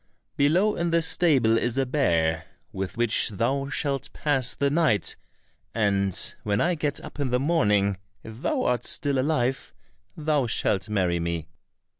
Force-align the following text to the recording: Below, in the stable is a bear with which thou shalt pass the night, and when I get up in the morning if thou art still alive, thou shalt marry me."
Below, 0.35 0.75
in 0.77 0.89
the 0.89 1.03
stable 1.03 1.59
is 1.59 1.77
a 1.77 1.85
bear 1.85 2.45
with 2.73 2.97
which 2.97 3.29
thou 3.29 3.69
shalt 3.69 4.11
pass 4.13 4.55
the 4.55 4.71
night, 4.71 5.15
and 5.75 6.33
when 6.41 6.59
I 6.59 6.73
get 6.73 6.99
up 7.01 7.19
in 7.19 7.29
the 7.29 7.39
morning 7.39 7.97
if 8.23 8.41
thou 8.41 8.63
art 8.63 8.83
still 8.83 9.19
alive, 9.19 9.75
thou 10.17 10.47
shalt 10.47 10.89
marry 10.89 11.19
me." 11.19 11.49